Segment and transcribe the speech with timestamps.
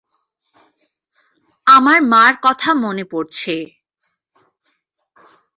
[1.67, 3.55] আমার মার কথা মনে পড়ছে।